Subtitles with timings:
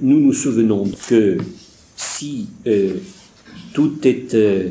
[0.00, 1.38] nous nous souvenons que
[1.96, 2.94] si euh,
[3.74, 4.70] tout est euh,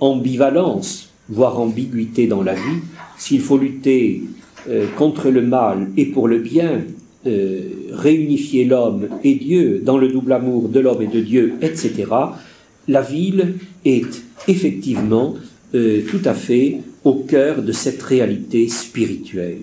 [0.00, 2.80] ambivalence, voire ambiguïté dans la vie,
[3.16, 4.22] s'il faut lutter
[4.68, 6.82] euh, contre le mal et pour le bien,
[7.92, 12.06] réunifier l'homme et Dieu dans le double amour de l'homme et de Dieu, etc.,
[12.86, 15.34] la ville est effectivement
[15.72, 19.58] tout à fait au cœur de cette réalité spirituelle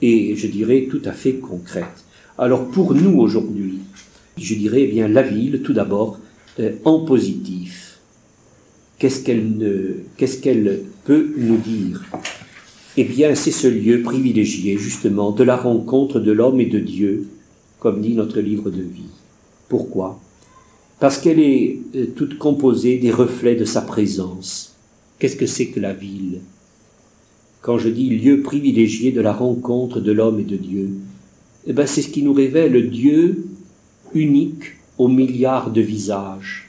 [0.00, 2.04] et je dirais tout à fait concrète.
[2.38, 3.80] Alors pour nous aujourd'hui,
[4.40, 6.18] je dirais bien la ville tout d'abord
[6.58, 7.98] euh, en positif.
[8.98, 12.04] Qu'est-ce qu'elle peut nous dire?
[12.96, 17.28] Eh bien c'est ce lieu privilégié justement de la rencontre de l'homme et de Dieu,
[17.78, 19.14] comme dit notre livre de vie.
[19.68, 20.20] Pourquoi?
[20.98, 24.74] Parce qu'elle est euh, toute composée des reflets de sa présence.
[25.18, 26.40] Qu'est-ce que c'est que la ville?
[27.62, 30.90] Quand je dis lieu privilégié de la rencontre de l'homme et de Dieu,
[31.66, 33.46] eh ben c'est ce qui nous révèle Dieu
[34.14, 36.68] unique aux milliards de visages.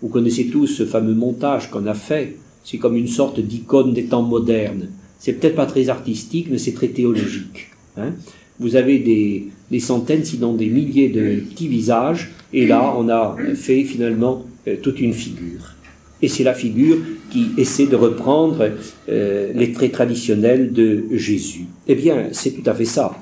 [0.00, 2.36] Vous connaissez tous ce fameux montage qu'on a fait.
[2.64, 4.88] C'est comme une sorte d'icône des temps modernes.
[5.18, 7.70] C'est peut-être pas très artistique, mais c'est très théologique.
[7.96, 8.12] Hein.
[8.58, 13.84] Vous avez des, centaines, sinon des milliers de petits visages, et là, on a fait
[13.84, 15.74] finalement euh, toute une figure.
[16.20, 16.98] Et c'est la figure
[17.30, 18.70] qui essaie de reprendre
[19.08, 21.66] euh, les traits traditionnels de Jésus.
[21.88, 23.12] Eh bien, c'est tout à fait ça.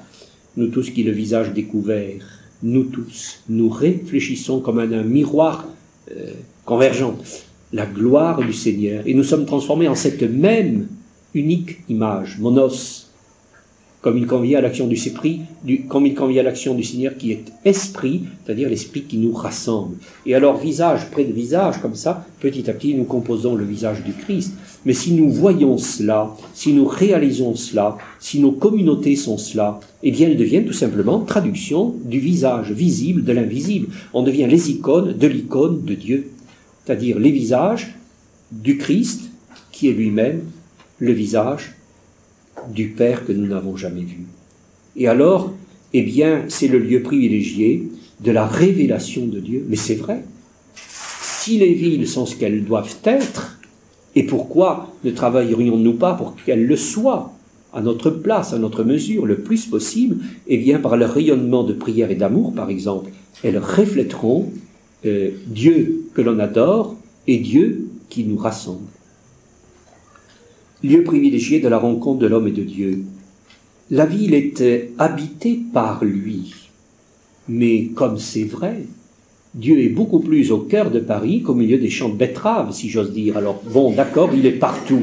[0.57, 5.66] Nous tous qui le visage découvert, nous tous, nous réfléchissons comme un, un miroir
[6.11, 6.33] euh,
[6.64, 7.17] convergent,
[7.72, 10.89] la gloire du Seigneur, et nous sommes transformés en cette même
[11.34, 13.11] unique image, monos,
[14.00, 14.98] comme il convient à l'action du
[15.89, 19.97] comme il convient à l'action du Seigneur qui est esprit, c'est-à-dire l'esprit qui nous rassemble.
[20.24, 24.02] Et alors, visage près de visage, comme ça, petit à petit, nous composons le visage
[24.02, 24.55] du Christ.
[24.86, 30.11] Mais si nous voyons cela, si nous réalisons cela, si nos communautés sont cela, eh
[30.11, 33.89] bien, elles deviennent tout simplement traduction du visage visible de l'invisible.
[34.14, 36.31] On devient les icônes de l'icône de Dieu,
[36.84, 37.95] c'est-à-dire les visages
[38.53, 39.31] du Christ,
[39.70, 40.42] qui est lui-même
[40.98, 41.74] le visage
[42.73, 44.27] du Père que nous n'avons jamais vu.
[44.97, 45.52] Et alors,
[45.92, 47.89] eh bien, c'est le lieu privilégié
[48.20, 49.64] de la révélation de Dieu.
[49.68, 50.24] Mais c'est vrai.
[50.74, 53.60] Si les villes sont ce qu'elles doivent être,
[54.15, 57.33] et pourquoi ne travaillerions-nous pas pour qu'elles le soient
[57.73, 60.17] à notre place, à notre mesure, le plus possible?
[60.48, 63.11] Eh bien, par leur rayonnement de prière et d'amour, par exemple,
[63.45, 64.51] elles reflèteront
[65.07, 68.87] euh, Dieu que l'on adore et Dieu qui nous rassemble
[70.83, 73.05] lieu privilégié de la rencontre de l'homme et de Dieu.
[73.91, 76.55] La ville était habitée par lui.
[77.48, 78.85] Mais comme c'est vrai,
[79.55, 82.88] Dieu est beaucoup plus au cœur de Paris qu'au milieu des champs de betteraves, si
[82.88, 83.36] j'ose dire.
[83.36, 85.02] Alors, bon, d'accord, il est partout.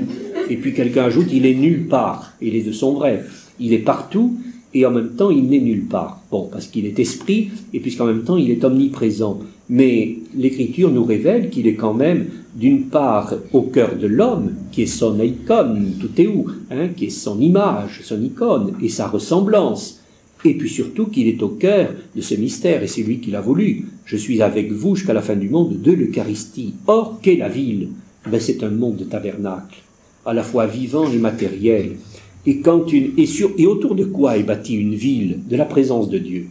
[0.49, 2.31] Et puis quelqu'un ajoute, il est nulle part.
[2.41, 3.23] Et les deux sont vrais.
[3.59, 4.35] Il est partout,
[4.73, 6.21] et en même temps, il n'est nulle part.
[6.31, 9.39] Bon, parce qu'il est esprit, et puisqu'en même temps, il est omniprésent.
[9.69, 14.83] Mais l'Écriture nous révèle qu'il est quand même d'une part au cœur de l'homme, qui
[14.83, 19.07] est son icône, tout est où, hein, qui est son image, son icône et sa
[19.07, 19.99] ressemblance,
[20.45, 23.41] et puis surtout qu'il est au cœur de ce mystère, et c'est lui qui l'a
[23.41, 23.85] voulu.
[24.05, 26.75] Je suis avec vous jusqu'à la fin du monde de l'Eucharistie.
[26.87, 27.89] Or, qu'est la ville?
[28.29, 29.77] Ben, C'est un monde de tabernacle,
[30.25, 31.97] à la fois vivant et matériel.
[32.45, 35.39] Et, quand une, et, autour de quoi est bâtie une ville?
[35.49, 36.47] De la présence de Dieu.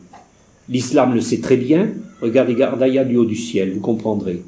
[0.69, 1.91] L'islam le sait très bien.
[2.21, 4.43] Regardez Gardaïa du haut du ciel, vous comprendrez.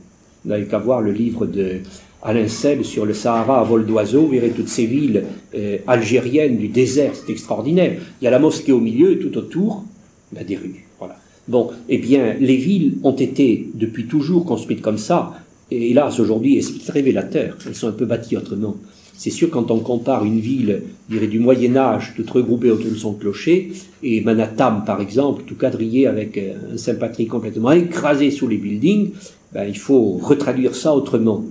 [0.45, 1.81] Vous n'avez qu'à voir le livre de
[2.23, 5.25] Alain Sel sur le Sahara à vol d'oiseau, vous verrez toutes ces villes
[5.55, 7.97] euh, algériennes du désert, c'est extraordinaire.
[8.21, 9.85] Il y a la mosquée au milieu et tout autour,
[10.33, 10.87] ben, des rues.
[10.99, 11.17] Voilà.
[11.47, 15.35] Bon, eh bien, les villes ont été depuis toujours construites comme ça,
[15.71, 17.57] et hélas, aujourd'hui, c'est révélateur.
[17.67, 18.77] Elles sont un peu bâties autrement.
[19.17, 22.97] C'est sûr, quand on compare une ville, je dirais, du Moyen-Âge, toute regroupée autour de
[22.97, 28.49] son clocher, et Manhattan, par exemple, tout quadrillé avec euh, un Saint-Patrick complètement écrasé sous
[28.49, 29.11] les buildings,
[29.53, 31.45] ben, il faut retraduire ça autrement.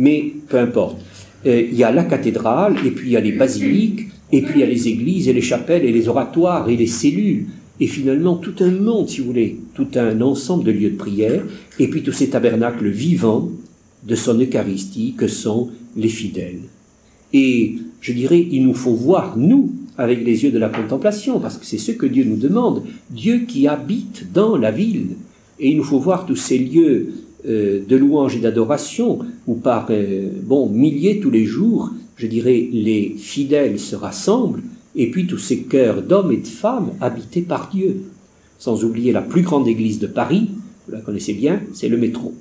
[0.00, 0.96] Mais peu importe.
[1.44, 4.54] Euh, il y a la cathédrale, et puis il y a les basiliques, et puis
[4.56, 7.46] il y a les églises, et les chapelles, et les oratoires, et les cellules,
[7.80, 11.42] et finalement tout un monde, si vous voulez, tout un ensemble de lieux de prière,
[11.78, 13.50] et puis tous ces tabernacles vivants
[14.02, 15.68] de son Eucharistie que sont
[15.98, 16.62] les fidèles.
[17.34, 21.58] Et je dirais, il nous faut voir, nous, avec les yeux de la contemplation, parce
[21.58, 25.16] que c'est ce que Dieu nous demande, Dieu qui habite dans la ville.
[25.58, 27.12] Et il nous faut voir tous ces lieux
[27.46, 32.68] euh, de louange et d'adoration, où par euh, bon milliers tous les jours, je dirais,
[32.72, 34.62] les fidèles se rassemblent,
[34.96, 38.02] et puis tous ces cœurs d'hommes et de femmes habités par Dieu.
[38.58, 40.50] Sans oublier la plus grande église de Paris,
[40.86, 42.34] vous la connaissez bien, c'est le métro.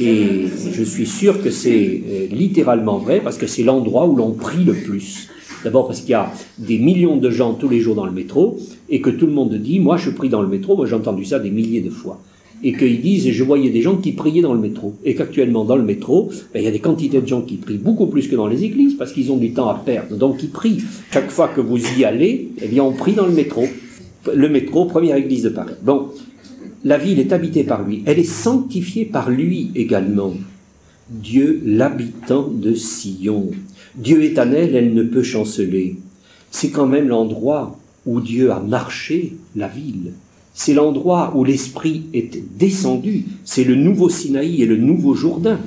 [0.00, 4.32] Et je suis sûr que c'est euh, littéralement vrai, parce que c'est l'endroit où l'on
[4.32, 5.28] prie le plus.
[5.62, 8.58] D'abord parce qu'il y a des millions de gens tous les jours dans le métro,
[8.88, 11.24] et que tout le monde dit, moi je prie dans le métro, moi j'ai entendu
[11.24, 12.20] ça des milliers de fois.
[12.62, 15.76] Et qu'ils disent, je voyais des gens qui priaient dans le métro, et qu'actuellement dans
[15.76, 18.36] le métro, ben, il y a des quantités de gens qui prient beaucoup plus que
[18.36, 20.82] dans les églises, parce qu'ils ont du temps à perdre, donc ils prient.
[21.10, 23.64] Chaque fois que vous y allez, eh bien on prie dans le métro.
[24.34, 25.74] Le métro, première église de Paris.
[25.82, 26.08] Bon,
[26.84, 30.34] la ville est habitée par lui, elle est sanctifiée par lui également.
[31.10, 33.50] Dieu, l'habitant de Sion.
[33.96, 35.96] Dieu est en elle, elle ne peut chanceler.
[36.50, 40.12] C'est quand même l'endroit où Dieu a marché la ville.
[40.54, 43.24] C'est l'endroit où l'Esprit est descendu.
[43.44, 45.58] C'est le nouveau Sinaï et le nouveau Jourdain.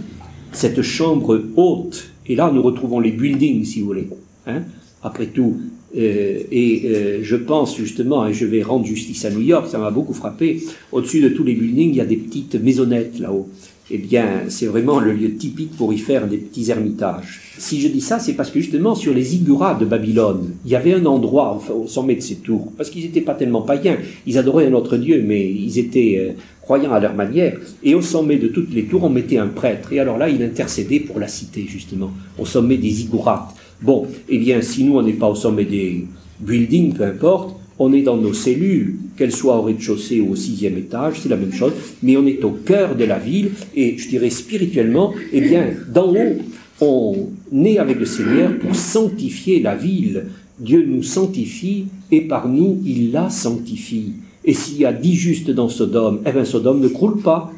[0.52, 2.12] Cette chambre haute.
[2.28, 4.08] Et là, nous retrouvons les buildings, si vous voulez.
[4.46, 4.64] Hein
[5.02, 5.58] Après tout,
[5.96, 9.78] euh, et euh, je pense justement, et je vais rendre justice à New York, ça
[9.78, 13.48] m'a beaucoup frappé, au-dessus de tous les buildings, il y a des petites maisonnettes là-haut
[13.92, 17.42] eh bien, c'est vraiment le lieu typique pour y faire des petits ermitages.
[17.58, 20.76] Si je dis ça, c'est parce que justement, sur les Igurats de Babylone, il y
[20.76, 24.38] avait un endroit au sommet de ces tours, parce qu'ils n'étaient pas tellement païens, ils
[24.38, 26.32] adoraient un autre Dieu, mais ils étaient euh,
[26.62, 29.92] croyants à leur manière, et au sommet de toutes les tours, on mettait un prêtre,
[29.92, 33.54] et alors là, il intercédait pour la cité, justement, au sommet des Igurats.
[33.82, 36.06] Bon, eh bien, si nous, on n'est pas au sommet des
[36.40, 40.78] buildings, peu importe, on est dans nos cellules, qu'elles soient au rez-de-chaussée ou au sixième
[40.78, 44.08] étage, c'est la même chose, mais on est au cœur de la ville, et je
[44.08, 46.38] dirais spirituellement, eh bien, d'en haut,
[46.80, 50.28] on est avec le Seigneur pour sanctifier la ville.
[50.60, 54.14] Dieu nous sanctifie, et par nous, il la sanctifie.
[54.46, 57.52] Et s'il y a dix justes dans Sodome, eh bien Sodome ne croule pas.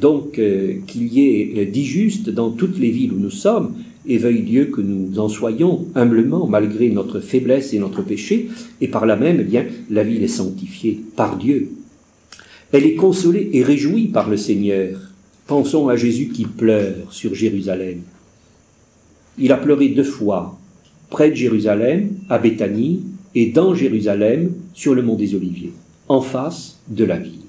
[0.00, 3.74] Donc, euh, qu'il y ait euh, dix justes dans toutes les villes où nous sommes,
[4.06, 8.48] et veuille Dieu que nous en soyons humblement, malgré notre faiblesse et notre péché,
[8.80, 11.70] et par là même, eh bien, la ville est sanctifiée par Dieu.
[12.72, 15.00] Elle est consolée et réjouie par le Seigneur.
[15.46, 18.00] Pensons à Jésus qui pleure sur Jérusalem.
[19.38, 20.58] Il a pleuré deux fois,
[21.10, 23.02] près de Jérusalem, à Béthanie,
[23.34, 25.72] et dans Jérusalem, sur le mont des Oliviers,
[26.08, 27.40] en face de la ville.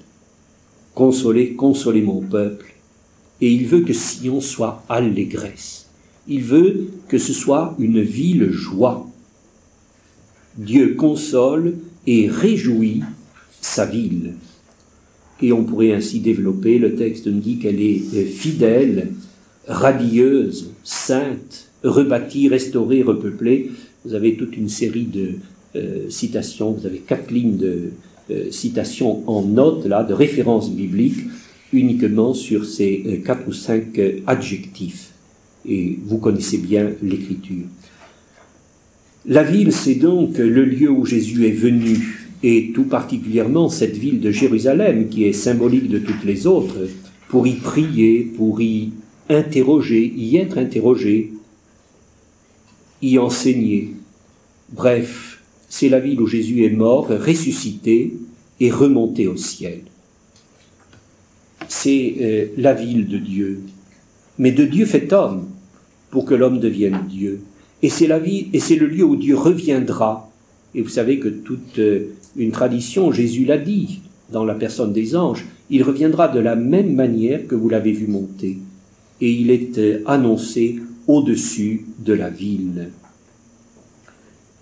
[0.94, 2.74] Consolez, consolez mon peuple,
[3.40, 5.85] et il veut que Sion soit allégresse
[6.28, 9.06] il veut que ce soit une ville joie.
[10.56, 11.74] Dieu console
[12.06, 13.02] et réjouit
[13.60, 14.34] sa ville.
[15.42, 19.08] Et on pourrait ainsi développer, le texte nous dit qu'elle est fidèle,
[19.68, 23.70] radieuse, sainte, rebâtie, restaurée, repeuplée.
[24.04, 25.34] Vous avez toute une série de
[25.74, 27.90] euh, citations, vous avez quatre lignes de
[28.30, 31.26] euh, citations en notes, là, de références bibliques,
[31.72, 35.10] uniquement sur ces euh, quatre ou cinq adjectifs
[35.68, 37.66] et vous connaissez bien l'écriture.
[39.26, 44.20] La ville, c'est donc le lieu où Jésus est venu, et tout particulièrement cette ville
[44.20, 46.86] de Jérusalem, qui est symbolique de toutes les autres,
[47.28, 48.92] pour y prier, pour y
[49.28, 51.32] interroger, y être interrogé,
[53.02, 53.94] y enseigner.
[54.72, 58.14] Bref, c'est la ville où Jésus est mort, ressuscité
[58.60, 59.80] et remonté au ciel.
[61.68, 63.62] C'est euh, la ville de Dieu,
[64.38, 65.48] mais de Dieu fait homme
[66.16, 67.40] pour que l'homme devienne Dieu.
[67.82, 70.32] Et c'est la vie, et c'est le lieu où Dieu reviendra.
[70.74, 74.00] Et vous savez que toute euh, une tradition, Jésus l'a dit
[74.32, 78.06] dans la personne des anges, il reviendra de la même manière que vous l'avez vu
[78.06, 78.56] monter.
[79.20, 80.76] Et il est euh, annoncé
[81.06, 82.88] au-dessus de la ville.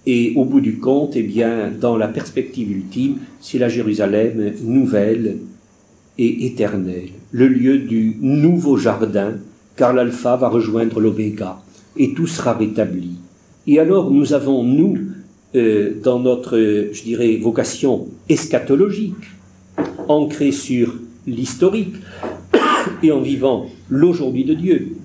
[0.06, 5.36] Et au bout du compte, eh bien, dans la perspective ultime, c'est la Jérusalem nouvelle
[6.18, 9.34] et éternelle, le lieu du nouveau jardin
[9.76, 11.58] car l'alpha va rejoindre l'oméga,
[11.96, 13.12] et tout sera rétabli.
[13.66, 14.98] Et alors nous avons, nous,
[15.54, 19.14] euh, dans notre, je dirais, vocation eschatologique,
[20.08, 20.94] ancrée sur
[21.26, 21.94] l'historique,
[23.02, 24.96] et en vivant l'aujourd'hui de Dieu,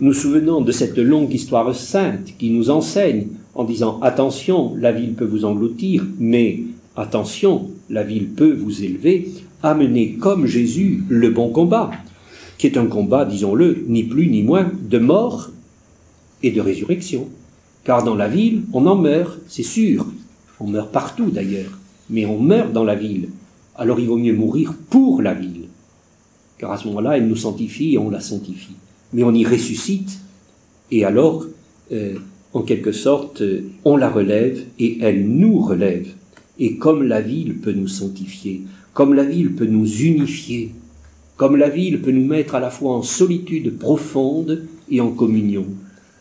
[0.00, 5.14] nous souvenons de cette longue histoire sainte qui nous enseigne en disant attention, la ville
[5.14, 6.60] peut vous engloutir, mais
[6.96, 9.30] attention, la ville peut vous élever,
[9.62, 11.90] amener comme Jésus le bon combat
[12.58, 15.50] qui est un combat, disons-le, ni plus ni moins, de mort
[16.42, 17.28] et de résurrection.
[17.84, 20.06] Car dans la ville, on en meurt, c'est sûr.
[20.58, 21.78] On meurt partout d'ailleurs,
[22.10, 23.28] mais on meurt dans la ville.
[23.76, 25.68] Alors il vaut mieux mourir pour la ville.
[26.58, 28.76] Car à ce moment-là, elle nous sanctifie et on la sanctifie.
[29.12, 30.18] Mais on y ressuscite,
[30.90, 31.46] et alors,
[31.92, 32.14] euh,
[32.52, 33.42] en quelque sorte,
[33.84, 36.08] on la relève et elle nous relève.
[36.58, 38.62] Et comme la ville peut nous sanctifier,
[38.94, 40.72] comme la ville peut nous unifier,
[41.36, 45.66] comme la ville peut nous mettre à la fois en solitude profonde et en communion,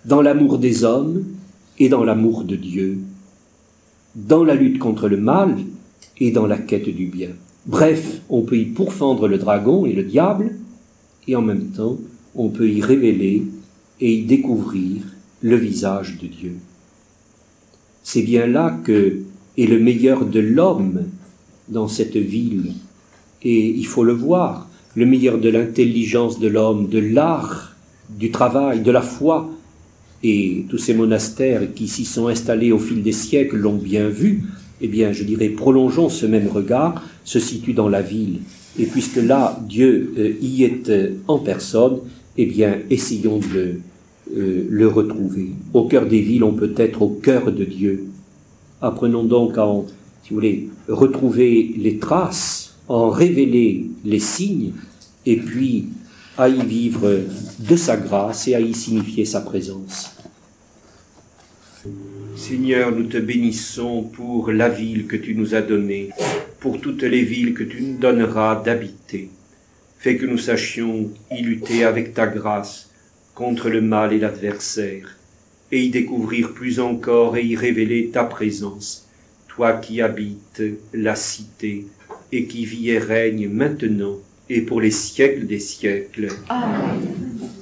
[0.06, 1.24] dans l'amour des hommes
[1.80, 3.00] et dans l'amour de Dieu,
[4.16, 5.58] dans la lutte contre le mal
[6.20, 7.30] et dans la quête du bien.
[7.66, 10.56] Bref, on peut y pourfendre le dragon et le diable,
[11.28, 11.98] et en même temps,
[12.36, 13.44] on peut y révéler
[14.00, 15.02] et y découvrir
[15.42, 16.56] le visage de Dieu.
[18.04, 19.22] C'est bien là que
[19.58, 21.06] est le meilleur de l'homme
[21.70, 22.74] dans cette ville
[23.42, 24.65] Et il faut le voir,
[24.96, 27.76] le meilleur de l'intelligence de l'homme, de l'art,
[28.10, 29.50] du travail, de la foi,
[30.24, 34.44] et tous ces monastères qui s'y sont installés au fil des siècles l'ont bien vu,
[34.82, 38.40] eh bien, je dirais, prolongeons ce même regard, se situe dans la ville.
[38.80, 42.00] Et puisque là, Dieu euh, y est euh, en personne,
[42.38, 43.80] eh bien, essayons de le,
[44.36, 45.52] euh, le retrouver.
[45.74, 48.06] Au cœur des villes, on peut être au cœur de Dieu.
[48.82, 49.86] Apprenons donc à, en,
[50.24, 54.74] si vous voulez, retrouver les traces, en révéler les signes,
[55.26, 55.90] et puis
[56.38, 57.22] à y vivre
[57.60, 60.12] de sa grâce et à y signifier sa présence.
[62.36, 66.10] Seigneur, nous te bénissons pour la ville que tu nous as donnée,
[66.60, 69.30] pour toutes les villes que tu nous donneras d'habiter.
[69.98, 72.90] Fais que nous sachions y lutter avec ta grâce
[73.34, 75.18] contre le mal et l'adversaire,
[75.72, 79.08] et y découvrir plus encore et y révéler ta présence,
[79.48, 80.62] toi qui habites
[80.94, 81.86] la cité
[82.36, 86.28] et qui vis et règne maintenant et pour les siècles des siècles.
[86.50, 87.55] Amen.